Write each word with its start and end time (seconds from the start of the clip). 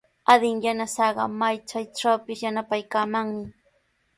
Adin 0.31 0.57
yanasaaqa 0.65 1.23
may 1.39 1.55
chaytrawpis 1.69 2.39
yanapaykamanmi. 2.45 3.45